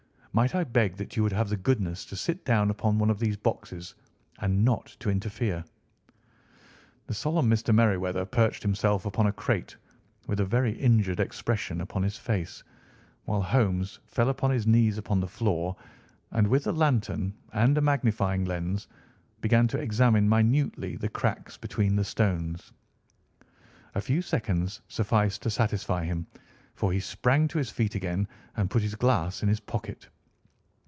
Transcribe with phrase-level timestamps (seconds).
[0.33, 3.19] Might I beg that you would have the goodness to sit down upon one of
[3.19, 3.95] those boxes,
[4.39, 5.61] and not to interfere?"
[7.07, 7.75] The solemn Mr.
[7.75, 9.75] Merryweather perched himself upon a crate,
[10.27, 12.63] with a very injured expression upon his face,
[13.25, 15.75] while Holmes fell upon his knees upon the floor
[16.31, 18.87] and, with the lantern and a magnifying lens,
[19.41, 22.71] began to examine minutely the cracks between the stones.
[23.95, 26.25] A few seconds sufficed to satisfy him,
[26.73, 28.25] for he sprang to his feet again
[28.55, 30.07] and put his glass in his pocket.